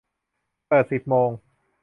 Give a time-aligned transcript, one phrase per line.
[0.67, 1.29] เปิดสิบโมง